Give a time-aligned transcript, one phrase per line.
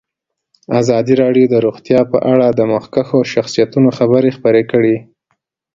[0.81, 4.95] ازادي راډیو د روغتیا په اړه د مخکښو شخصیتونو خبرې خپرې کړي.